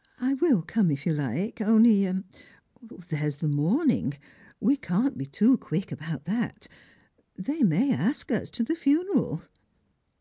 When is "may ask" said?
7.64-8.30